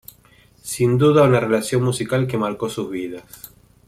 [0.63, 3.53] Sin duda una relación musical que marco sus vidas.